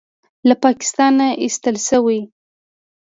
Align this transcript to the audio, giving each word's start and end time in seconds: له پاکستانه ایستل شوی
له 0.47 0.55
پاکستانه 0.63 1.27
ایستل 1.43 1.75
شوی 1.87 2.19